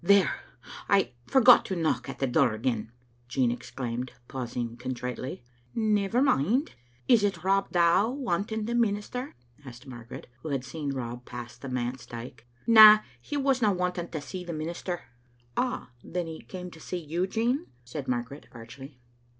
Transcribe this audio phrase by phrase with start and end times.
[0.15, 0.33] "There!
[0.89, 2.91] I forgot to knock at the door again,"
[3.27, 5.43] Jean exclaimed, pausing contritely."
[5.75, 6.73] Never mind.
[7.07, 11.69] Is it Rob Dow wanting the minister?" asked Margaret, who had seen Rob pass the
[11.69, 15.03] manse dyke." Na, he wasna wanting to see the minister.""
[15.55, 18.97] Ah, then, he came to see you, Jean," said Margaret, archly.